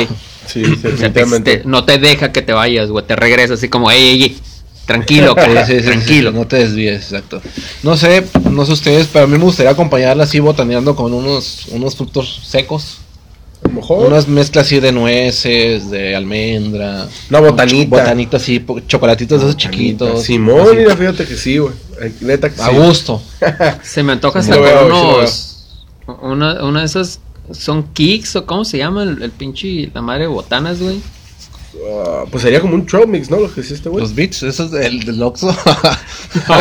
Sí, 0.46 0.62
O 0.64 0.96
sea, 0.96 1.12
te- 1.12 1.20
definitivamente. 1.22 1.56
te- 1.58 1.64
no 1.68 1.84
te 1.84 1.98
deja 1.98 2.32
que 2.32 2.42
te 2.42 2.52
vayas, 2.52 2.88
güey. 2.88 3.04
Te 3.06 3.14
regresa 3.14 3.54
así 3.54 3.68
como, 3.68 3.90
ey, 3.90 4.02
ey, 4.02 4.22
ey, 4.24 4.38
tranquilo, 4.86 5.30
Sí, 5.30 5.34
cara, 5.36 5.66
sí, 5.66 5.72
sí, 5.74 5.78
sí, 5.80 5.86
tranquilo. 5.86 6.30
sí, 6.30 6.36
no 6.36 6.46
te 6.46 6.56
desvíes, 6.56 6.96
exacto. 7.02 7.40
No 7.82 7.96
sé, 7.96 8.24
no 8.50 8.64
sé 8.64 8.72
ustedes, 8.72 9.08
pero 9.12 9.26
a 9.26 9.28
mí 9.28 9.36
me 9.38 9.44
gustaría 9.44 9.70
acompañarla 9.70 10.24
así 10.24 10.40
botaneando 10.40 10.96
con 10.96 11.12
unos, 11.12 11.66
unos 11.68 11.94
frutos 11.94 12.40
secos. 12.44 12.98
A 13.64 13.68
lo 13.68 13.74
mejor. 13.74 14.06
Unas 14.08 14.28
mezclas 14.28 14.66
así 14.66 14.80
de 14.80 14.92
nueces, 14.92 15.90
de 15.90 16.14
almendra. 16.16 17.08
Una 17.30 17.40
botanita. 17.40 17.96
Botanita 17.96 18.36
así, 18.36 18.64
chocolatitos 18.86 19.40
de 19.40 19.46
esos 19.48 19.56
chiquitos. 19.56 20.22
Simón, 20.22 20.60
así, 20.68 20.76
mira, 20.76 20.96
fíjate 20.96 21.26
que 21.26 21.36
sí, 21.36 21.58
güey. 21.58 21.72
Neta 22.20 22.50
que 22.50 22.60
A 22.60 22.68
sí. 22.70 22.76
gusto. 22.76 23.22
Se 23.82 24.02
me 24.02 24.12
antoja 24.12 24.42
lo 24.42 24.62
veo, 24.62 24.86
unos. 24.86 25.48
Una, 26.22 26.64
una 26.64 26.80
de 26.80 26.86
esas. 26.86 27.20
Son 27.52 27.82
kicks 27.92 28.36
o 28.36 28.46
cómo 28.46 28.64
se 28.64 28.78
llama 28.78 29.02
el, 29.02 29.22
el 29.22 29.30
pinche. 29.30 29.90
La 29.94 30.00
madre 30.00 30.22
de 30.22 30.28
botanas, 30.28 30.80
güey. 30.80 31.00
Ah, 31.90 32.24
pues 32.30 32.42
sería 32.42 32.60
como 32.60 32.74
un 32.74 32.86
trail 32.86 33.08
mix, 33.08 33.30
¿no? 33.30 33.38
Lo 33.38 33.52
que 33.52 33.60
hiciste, 33.60 33.88
güey. 33.88 34.02
Los 34.02 34.14
beats, 34.14 34.42
esos 34.42 34.70
del, 34.70 35.00
del 35.04 35.22
Oxxo. 35.22 35.54
No, 36.48 36.54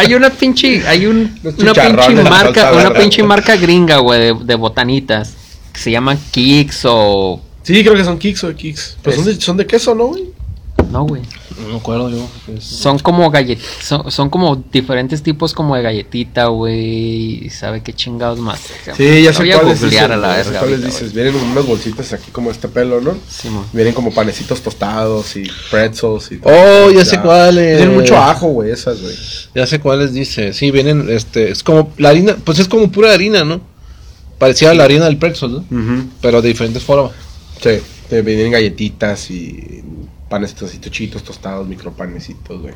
hay 0.00 0.14
una 0.14 0.30
pinche. 0.30 0.86
Hay 0.86 1.06
un, 1.06 1.38
una 1.58 1.72
pinche 1.74 2.22
marca. 2.22 2.72
Una 2.72 2.94
pinche 2.94 3.22
marca 3.22 3.56
gringa, 3.56 3.98
güey, 3.98 4.20
de, 4.20 4.36
de 4.44 4.54
botanitas. 4.54 5.34
Que 5.72 5.80
se 5.80 5.90
llaman 5.90 6.18
kicks 6.30 6.84
o. 6.84 7.40
Sí, 7.62 7.82
creo 7.82 7.94
que 7.94 8.04
son 8.04 8.18
kicks 8.18 8.44
o 8.44 8.54
kicks. 8.54 8.96
Pero 9.02 9.16
son 9.16 9.24
de, 9.24 9.40
son 9.40 9.56
de 9.56 9.66
queso, 9.66 9.94
¿no, 9.94 10.06
güey? 10.06 10.40
No, 10.90 11.04
güey. 11.04 11.22
no 11.60 11.68
me 11.68 11.76
acuerdo 11.76 12.10
yo. 12.10 12.28
Son 12.60 12.98
como 12.98 13.30
gallet 13.30 13.58
son, 13.80 14.10
son 14.10 14.28
como 14.28 14.56
diferentes 14.56 15.22
tipos 15.22 15.54
como 15.54 15.76
de 15.76 15.82
galletita, 15.82 16.46
güey. 16.46 17.48
Sabe 17.50 17.82
qué 17.82 17.92
chingados 17.92 18.40
más. 18.40 18.60
Sí, 18.96 19.22
ya 19.22 19.32
sé 19.32 19.48
cuáles 19.52 19.80
dices. 19.80 20.00
a 20.00 20.16
la 20.16 20.36
ya 20.36 20.44
sé 20.44 20.50
verga 20.50 20.60
cuáles 20.60 20.80
ahorita, 20.80 20.86
dices. 20.86 21.14
Vienen 21.14 21.36
unas 21.36 21.66
bolsitas 21.66 22.12
aquí 22.12 22.30
como 22.32 22.50
este 22.50 22.68
pelo, 22.68 23.00
¿no? 23.00 23.10
güey. 23.12 23.22
Simón. 23.28 23.66
Vienen 23.72 23.94
como 23.94 24.12
panecitos 24.12 24.62
tostados 24.62 25.36
y 25.36 25.44
pretzels 25.70 26.32
y 26.32 26.38
todo. 26.38 26.52
Oh, 26.52 26.90
ya 26.90 27.04
sé 27.04 27.20
cuáles. 27.20 27.76
Tienen 27.76 27.94
mucho 27.94 28.16
ajo, 28.16 28.48
güey, 28.48 28.72
esas, 28.72 29.00
güey. 29.00 29.14
Ya 29.54 29.66
sé 29.66 29.78
cuáles 29.78 30.12
dice. 30.12 30.52
Sí, 30.52 30.72
vienen, 30.72 31.08
este, 31.08 31.50
es 31.50 31.62
como 31.62 31.92
la 31.98 32.08
harina, 32.08 32.36
pues 32.44 32.58
es 32.58 32.66
como 32.66 32.90
pura 32.90 33.12
harina, 33.12 33.44
¿no? 33.44 33.60
Parecía 34.40 34.74
la 34.74 34.82
harina 34.84 35.04
del 35.04 35.18
pretzel, 35.18 35.52
¿no? 35.52 35.64
Pero 36.20 36.42
de 36.42 36.48
diferentes 36.48 36.82
formas. 36.82 37.12
Sí, 37.62 37.78
te 38.08 38.22
vienen 38.22 38.50
galletitas 38.50 39.30
y 39.30 39.84
panecitos 40.28 40.70
así 40.70 40.78
tochitos, 40.78 41.22
tostados, 41.22 41.68
micropanecitos, 41.68 42.60
güey. 42.60 42.74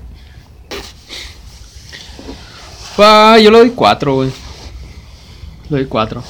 Ah, 2.99 3.39
yo 3.43 3.51
le 3.51 3.59
doy 3.59 3.71
cuatro, 3.71 4.15
güey. 4.17 4.31
Le 5.71 5.79
doy 5.79 5.87
cuatro. 5.87 6.23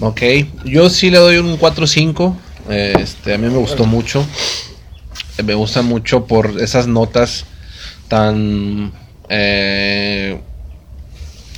Ok, 0.00 0.20
yo 0.64 0.88
sí 0.90 1.10
le 1.10 1.18
doy 1.18 1.38
un 1.38 1.58
4-5. 1.58 2.34
Este, 2.68 3.34
a 3.34 3.38
mí 3.38 3.48
me 3.48 3.56
gustó 3.58 3.84
mucho. 3.86 4.24
Me 5.44 5.54
gusta 5.54 5.82
mucho 5.82 6.26
por 6.26 6.60
esas 6.60 6.86
notas 6.86 7.46
tan. 8.08 8.92
eh, 9.28 10.40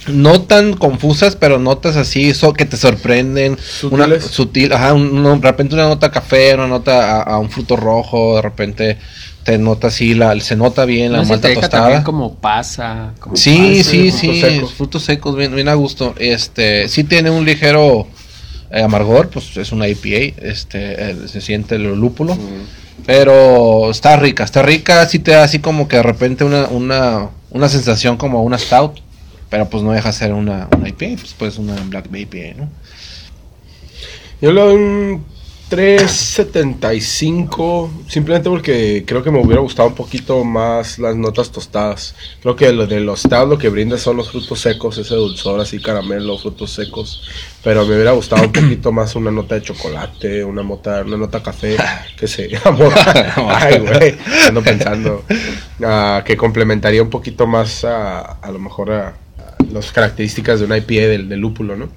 no 0.09 0.43
tan 0.43 0.75
confusas, 0.75 1.37
pero 1.37 1.59
notas 1.59 1.97
así 1.97 2.35
so- 2.35 2.53
que 2.53 2.65
te 2.67 2.77
sorprenden. 2.77 3.57
Una, 3.91 4.21
sutil, 4.21 4.73
ajá, 4.73 4.93
un- 4.95 5.25
un- 5.27 5.41
de 5.41 5.47
repente 5.49 5.75
una 5.75 5.85
nota 5.89 6.11
café, 6.11 6.55
una 6.55 6.67
nota 6.67 7.19
a, 7.19 7.23
a 7.23 7.39
un 7.39 7.51
fruto 7.51 7.77
rojo, 7.77 8.37
de 8.37 8.43
repente 8.43 8.99
te 9.45 9.59
nota 9.59 9.89
así, 9.89 10.15
la, 10.15 10.39
se 10.41 10.57
nota 10.57 10.85
bien 10.87 11.13
la 11.13 11.19
No 11.19 11.25
malta 11.25 11.53
tostada. 11.53 12.03
como 12.03 12.35
pasa. 12.37 13.13
Como 13.21 13.37
Sí, 13.37 13.79
pasa. 13.79 13.91
sí, 13.91 14.11
frutos 14.11 14.21
sí, 14.21 14.41
secos. 14.41 14.75
frutos 14.75 15.03
secos, 15.05 15.37
bien, 15.37 15.55
bien 15.55 15.69
a 15.69 15.75
gusto. 15.75 16.15
Este, 16.19 16.89
sí 16.89 17.05
tiene 17.05 17.31
un 17.31 17.45
ligero 17.45 18.07
eh, 18.71 18.83
amargor, 18.83 19.29
pues 19.29 19.57
es 19.57 19.71
una 19.73 19.87
IPA, 19.87 20.35
este, 20.49 21.11
eh, 21.11 21.17
se 21.29 21.41
siente 21.41 21.75
el 21.77 21.95
lúpulo, 21.95 22.37
pero 23.07 23.91
está 23.91 24.17
rica, 24.17 24.45
está 24.45 24.63
rica, 24.63 25.07
sí 25.07 25.19
te 25.19 25.33
da 25.33 25.45
así 25.45 25.59
como 25.59 25.89
que 25.89 25.97
de 25.97 26.03
repente 26.03 26.45
una, 26.45 26.67
una, 26.69 27.29
una 27.51 27.69
sensación 27.69 28.17
como 28.17 28.43
una 28.43 28.59
stout, 28.59 28.99
pero 29.51 29.69
pues 29.69 29.83
no 29.83 29.93
deja 29.93 30.11
de 30.11 30.15
ser 30.15 30.33
una, 30.33 30.69
una 30.77 30.89
IPA, 30.89 31.21
pues 31.21 31.35
pues 31.39 31.59
una 31.59 31.75
black 31.85 32.09
IPA, 32.13 32.55
¿no? 32.57 32.69
Yo 34.41 34.53
le 34.53 34.61
doy 34.61 34.75
un 34.75 35.25
3.75, 35.71 37.91
simplemente 38.07 38.51
porque 38.51 39.03
creo 39.07 39.23
que 39.23 39.31
me 39.31 39.41
hubiera 39.41 39.63
gustado 39.63 39.89
un 39.89 39.95
poquito 39.95 40.45
más 40.45 40.99
las 40.99 41.17
notas 41.17 41.51
tostadas. 41.51 42.15
Creo 42.43 42.55
que 42.55 42.71
lo 42.73 42.87
de 42.87 43.01
los 43.01 43.23
stout 43.23 43.49
lo 43.49 43.57
que 43.59 43.71
brinda 43.71 43.97
son 43.97 44.19
los 44.19 44.31
frutos 44.31 44.61
secos, 44.61 44.99
ese 44.99 45.15
dulzor 45.15 45.59
así, 45.61 45.81
caramelo, 45.81 46.37
frutos 46.39 46.71
secos. 46.71 47.23
Pero 47.63 47.87
me 47.87 47.95
hubiera 47.95 48.13
gustado 48.13 48.43
un 48.45 48.53
poquito 48.53 48.93
más 48.93 49.17
una 49.17 49.31
nota 49.31 49.55
de 49.55 49.63
chocolate, 49.63 50.45
una 50.45 50.63
nota, 50.63 51.01
una 51.03 51.17
nota 51.17 51.43
café, 51.43 51.79
que 52.19 52.29
se. 52.29 52.45
Ay, 53.49 53.79
güey, 53.79 54.17
ando 54.47 54.63
pensando. 54.63 55.25
ah, 55.83 56.23
que 56.27 56.37
complementaría 56.37 57.03
un 57.03 57.11
poquito 57.11 57.47
más 57.47 57.85
a, 57.85 58.21
a 58.21 58.51
lo 58.53 58.59
mejor 58.59 58.93
a 58.93 59.15
las 59.73 59.93
características 59.93 60.61
de 60.61 60.67
una 60.67 60.77
IPA 60.79 61.09
del, 61.09 61.29
del 61.29 61.41
lúpulo, 61.41 61.77
¿no? 61.77 61.89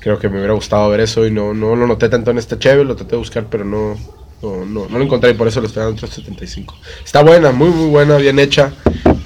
Creo 0.00 0.18
que 0.18 0.28
me 0.28 0.36
hubiera 0.36 0.54
gustado 0.54 0.88
ver 0.90 1.00
eso 1.00 1.26
y 1.26 1.30
no, 1.30 1.54
no 1.54 1.76
lo 1.76 1.86
noté 1.86 2.08
tanto 2.08 2.30
en 2.30 2.38
esta 2.38 2.58
cheve, 2.58 2.84
lo 2.84 2.94
traté 2.94 3.12
de 3.12 3.18
buscar, 3.18 3.46
pero 3.50 3.64
no, 3.64 3.96
no, 4.42 4.64
no, 4.64 4.88
no 4.88 4.98
lo 4.98 5.04
encontré 5.04 5.30
y 5.30 5.34
por 5.34 5.48
eso 5.48 5.60
lo 5.60 5.66
estoy 5.66 5.82
dando 5.82 6.00
3.75. 6.00 6.74
Está 7.04 7.22
buena, 7.22 7.52
muy 7.52 7.70
muy 7.70 7.88
buena, 7.88 8.16
bien 8.16 8.38
hecha, 8.38 8.72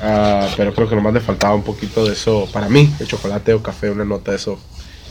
ah, 0.00 0.48
pero 0.56 0.72
creo 0.74 0.88
que 0.88 0.94
nomás 0.94 1.14
le 1.14 1.20
faltaba 1.20 1.54
un 1.54 1.64
poquito 1.64 2.04
de 2.04 2.12
eso, 2.12 2.48
para 2.52 2.68
mí, 2.68 2.92
de 2.98 3.06
chocolate 3.06 3.54
o 3.54 3.62
café, 3.62 3.90
una 3.90 4.04
nota 4.04 4.30
de 4.30 4.36
eso 4.36 4.58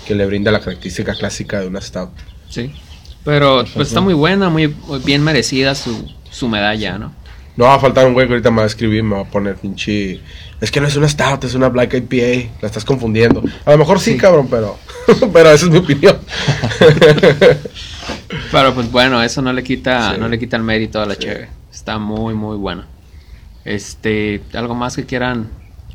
que 0.06 0.16
le 0.16 0.26
brinda 0.26 0.52
la 0.52 0.62
característica 0.62 1.14
clásica 1.14 1.60
de 1.60 1.68
una 1.68 1.82
stout. 1.82 2.12
Sí. 2.50 2.72
Pero 3.26 3.66
pues 3.74 3.90
está 3.90 4.00
muy 4.00 4.14
buena, 4.14 4.50
muy, 4.50 4.74
bien 5.04 5.22
merecida 5.22 5.76
su, 5.76 6.10
su 6.32 6.48
medalla, 6.48 6.98
¿no? 6.98 7.14
No 7.58 7.66
va 7.66 7.76
a 7.76 7.80
faltar 7.80 8.08
un 8.08 8.14
güey 8.14 8.26
que 8.26 8.34
ahorita 8.34 8.52
me 8.52 8.58
va 8.58 8.64
a 8.64 8.68
escribir 8.68 9.04
me 9.04 9.16
va 9.16 9.22
a 9.22 9.26
poner 9.26 9.56
pinche... 9.56 10.22
Es 10.60 10.72
que 10.72 10.82
no 10.82 10.88
es 10.88 10.96
una 10.96 11.08
stout, 11.08 11.44
es 11.44 11.54
una 11.54 11.70
black 11.70 11.94
IPA, 11.94 12.50
la 12.62 12.68
estás 12.68 12.84
confundiendo. 12.84 13.44
A 13.66 13.72
lo 13.72 13.78
mejor 13.78 14.00
sí, 14.00 14.14
Sí. 14.14 14.18
cabrón, 14.18 14.48
pero... 14.50 14.78
pero 15.34 15.52
esa 15.52 15.66
es 15.66 15.72
mi 15.72 15.78
opinión. 15.78 16.18
Pero 18.52 18.74
pues 18.74 18.92
bueno, 18.92 19.22
eso 19.22 19.42
no 19.42 19.52
le 19.54 19.64
quita, 19.64 20.14
Sí. 20.14 20.20
no 20.20 20.28
le 20.28 20.40
quita 20.40 20.58
el 20.58 20.64
mérito 20.64 21.02
a 21.02 21.06
la 21.06 21.16
cheve. 21.18 21.50
Está 21.72 21.98
muy, 21.98 22.34
muy 22.34 22.58
buena. 22.58 22.88
Este, 23.66 24.42
¿algo 24.54 24.76
más 24.76 24.96
que 24.96 25.06
quieran, 25.06 25.50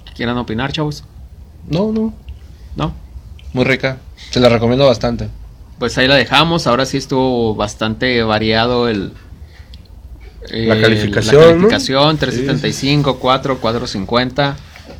que 0.07 0.13
quieran 0.13 0.37
opinar, 0.39 0.73
chavos? 0.73 1.05
No, 1.69 1.93
no, 1.93 2.13
¿No? 2.77 2.95
muy 3.53 3.65
rica, 3.65 3.99
se 4.31 4.41
la 4.41 4.49
recomiendo 4.49 4.87
bastante. 4.87 5.29
Pues 5.79 5.97
ahí 5.99 6.07
la 6.09 6.15
dejamos. 6.17 6.67
Ahora 6.67 6.87
sí 6.87 6.97
estuvo 6.99 7.55
bastante 7.55 8.23
variado 8.23 8.89
el, 8.89 9.13
La 10.53 10.77
Eh, 10.77 10.81
calificación, 10.83 11.35
La 11.41 11.47
¿no? 11.47 11.53
calificación, 11.69 12.19
375, 12.19 13.19
4, 13.19 13.59
450. 13.59 14.57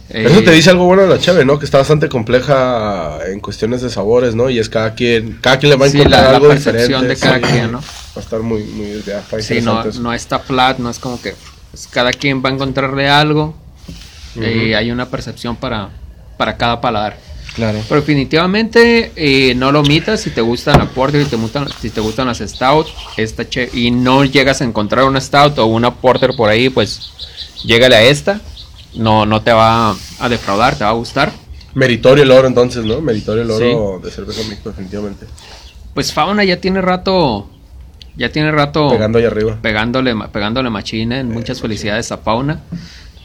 eh, 0.09 0.25
Eso 0.27 0.43
te 0.43 0.51
dice 0.53 0.71
algo 0.71 0.87
bueno 0.87 1.03
de 1.03 1.09
la 1.09 1.19
cheve, 1.19 1.45
¿no? 1.45 1.59
Que 1.59 1.65
está 1.67 1.79
bastante 1.79 2.09
compleja 2.09 3.19
en 3.27 3.41
cuestiones 3.41 3.83
de 3.83 3.91
sabores, 3.91 4.35
¿no? 4.35 4.49
Y 4.51 4.59
es 4.59 4.69
cada 4.69 4.95
quien, 4.95 5.39
cada 5.41 5.59
quien 5.59 5.71
le 5.71 5.77
va 5.77 5.87
a 5.87 5.89
Sí, 5.91 5.99
encontrar 5.99 6.23
la- 6.25 6.31
la 6.31 6.37
algo 6.37 6.49
percepción 6.49 7.03
diferente. 7.09 7.09
de 7.09 7.17
cada 7.17 7.37
sí. 7.39 7.53
quien, 7.53 7.73
¿no? 7.73 7.79
Va 7.81 7.85
a 8.17 8.21
estar 8.21 8.41
muy, 8.41 8.63
muy, 8.65 8.91
está 8.93 9.23
Sí, 9.41 9.61
no, 9.61 9.85
no 9.85 10.13
está 10.13 10.39
flat, 10.39 10.79
no 10.79 10.91
es 10.91 10.99
como 10.99 11.21
que 11.21 11.35
pues, 11.71 11.87
cada 11.87 12.13
quien 12.13 12.43
va 12.45 12.49
a 12.51 12.53
encontrarle 12.53 13.09
algo. 13.09 13.55
eh, 14.41 14.75
hay 14.75 14.91
una 14.91 15.11
percepción 15.11 15.57
para, 15.57 15.91
para 16.39 16.57
cada 16.57 16.81
paladar. 16.81 17.19
Claro. 17.55 17.79
Pero 17.89 18.01
definitivamente 18.01 19.13
eh, 19.15 19.55
no 19.55 19.73
lo 19.73 19.81
omitas 19.81 20.21
si 20.23 20.31
te 20.31 20.41
gustan 20.41 20.79
la 20.79 20.87
porter, 20.89 21.23
si 21.25 21.31
te 21.31 21.37
gustan, 21.37 21.69
si 21.81 21.91
te 21.91 22.01
gustan 22.01 22.27
las 22.27 22.39
stout, 22.39 22.87
esta 23.17 23.47
che- 23.49 23.69
y 23.73 23.91
no 23.91 24.25
llegas 24.25 24.61
a 24.63 24.65
encontrar 24.65 25.05
una 25.05 25.21
stout 25.21 25.59
o 25.59 25.67
una 25.67 25.95
porter 25.95 26.35
por 26.35 26.49
ahí, 26.49 26.71
pues 26.71 27.11
llégale 27.65 27.97
a 27.97 28.03
esta. 28.03 28.41
No, 28.95 29.27
no 29.27 29.43
te 29.43 29.53
va 29.53 29.95
a 30.19 30.29
defraudar, 30.29 30.77
te 30.77 30.85
va 30.85 30.91
a 30.91 30.95
gustar. 30.95 31.33
Meritorio 31.75 32.25
el 32.25 32.31
oro, 32.31 32.47
entonces, 32.49 32.85
¿no? 32.85 33.01
Meritorio 33.01 33.43
el 33.43 33.51
oro 33.51 34.01
de 34.03 34.11
cerveza 34.11 34.43
México, 34.49 34.71
definitivamente. 34.71 35.27
Pues 35.95 36.13
Fauna 36.13 36.45
ya 36.45 36.59
tiene 36.59 36.81
rato, 36.83 37.49
ya 38.17 38.31
tiene 38.31 38.51
rato 38.51 38.91
Pegando 38.91 39.19
ahí 39.19 39.25
arriba. 39.25 39.59
pegándole, 39.61 40.15
ma- 40.15 40.29
pegándole 40.33 40.69
machine. 40.71 41.21
Eh, 41.21 41.25
Muchas 41.25 41.61
felicidades 41.61 42.13
a 42.13 42.19
Fauna. 42.19 42.61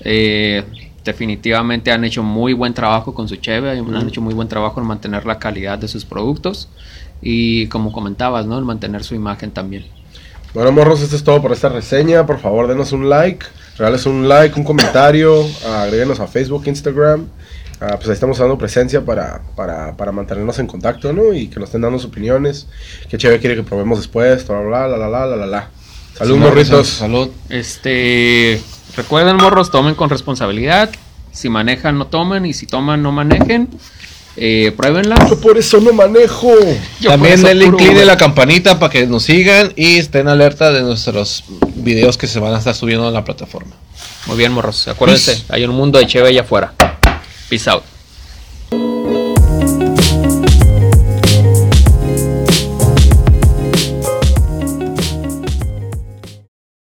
Eh, 0.02 0.64
definitivamente 1.08 1.92
han 1.92 2.04
hecho 2.06 2.22
muy 2.22 2.54
buen 2.54 2.74
trabajo 2.74 3.14
con 3.14 3.28
su 3.28 3.38
cheve, 3.38 3.72
han 3.72 4.08
hecho 4.08 4.22
muy 4.22 4.34
buen 4.34 4.48
trabajo 4.48 4.80
en 4.80 4.86
mantener 4.86 5.26
la 5.26 5.40
calidad 5.40 5.80
de 5.80 5.88
sus 5.88 6.06
productos 6.06 6.70
y 7.22 7.68
como 7.68 7.92
comentabas, 7.92 8.46
¿no? 8.46 8.58
En 8.60 8.66
mantener 8.66 9.04
su 9.04 9.16
imagen 9.16 9.52
también. 9.52 9.86
Bueno, 10.54 10.72
morros, 10.72 11.02
esto 11.02 11.16
es 11.16 11.24
todo 11.24 11.42
por 11.42 11.52
esta 11.52 11.70
reseña. 11.70 12.26
Por 12.26 12.40
favor, 12.40 12.68
denos 12.68 12.92
un 12.92 13.10
like. 13.10 13.46
Regales 13.78 14.06
un 14.06 14.28
like, 14.28 14.58
un 14.60 14.66
comentario. 14.66 15.46
agréguenos 15.68 16.20
a 16.20 16.28
Facebook, 16.28 16.64
Instagram. 16.68 17.28
Ah, 17.80 17.94
pues 17.96 18.08
ahí 18.08 18.14
estamos 18.14 18.40
dando 18.40 18.58
presencia 18.58 19.06
para, 19.06 19.42
para, 19.56 19.96
para 19.96 20.12
mantenernos 20.12 20.58
en 20.60 20.68
contacto, 20.68 21.14
¿no? 21.14 21.34
Y 21.34 21.48
que 21.48 21.60
nos 21.60 21.70
estén 21.70 21.82
dando 21.82 22.00
sus 22.00 22.10
opiniones. 22.10 22.68
Qué 23.10 23.18
chévere 23.18 23.40
quiere 23.40 23.56
que 23.56 23.64
probemos 23.64 24.00
después. 24.00 24.48
Bla, 24.48 24.60
bla, 24.62 24.88
bla, 24.88 24.98
la, 24.98 25.08
la, 25.08 25.26
la, 25.26 25.36
la, 25.36 25.46
la. 25.46 25.70
Salud, 26.18 26.38
morritos. 26.38 26.88
Salud. 26.88 27.30
Este, 27.50 28.60
recuerden, 28.98 29.38
morros, 29.38 29.72
tomen 29.72 29.96
con 29.96 30.10
responsabilidad. 30.10 30.90
Si 31.32 31.48
manejan, 31.48 31.98
no 31.98 32.08
tomen. 32.08 32.46
Y 32.46 32.54
si 32.54 32.66
toman, 32.66 33.02
no 33.02 33.12
manejen. 33.14 33.70
Eh, 34.36 34.72
pruébenla. 34.78 35.16
Yo 35.30 35.40
por 35.40 35.58
eso 35.58 35.80
no 35.80 35.94
manejo. 35.94 36.54
Yo 37.00 37.10
También 37.10 37.42
denle 37.42 37.70
Uber. 37.70 38.06
la 38.06 38.18
campanita 38.18 38.78
para 38.78 38.92
que 38.92 39.08
nos 39.08 39.24
sigan 39.24 39.74
y 39.76 39.98
estén 39.98 40.28
alerta 40.28 40.72
de 40.72 40.82
nuestros 40.82 41.44
videos 41.76 42.18
que 42.18 42.28
se 42.28 42.40
van 42.40 42.54
a 42.54 42.60
estar 42.60 42.76
subiendo 42.76 43.08
en 43.08 43.14
la 43.14 43.24
plataforma. 43.24 43.76
Muy 44.28 44.38
bien, 44.38 44.52
morros. 44.52 44.88
Acuérdense, 44.88 45.44
hay 45.50 45.64
un 45.66 45.76
mundo 45.76 45.98
de 45.98 46.06
cheve 46.06 46.30
allá 46.30 46.42
afuera. 46.42 46.74
Peace 47.50 47.70
out. 47.70 47.84